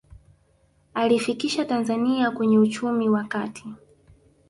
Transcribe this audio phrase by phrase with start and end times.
[0.93, 3.65] aliifikisha tanzania kwenye uchumi wa kati